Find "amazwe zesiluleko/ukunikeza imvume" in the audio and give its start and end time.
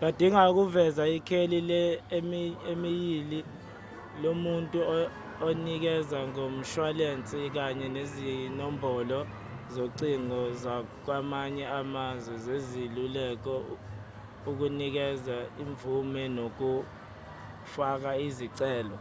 11.80-16.22